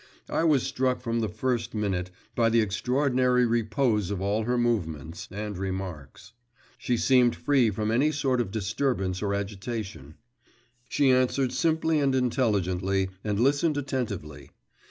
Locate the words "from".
0.99-1.19, 7.69-7.91